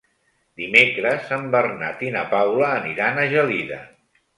[0.61, 3.85] Dimecres en Bernat i na Paula aniran a Gelida.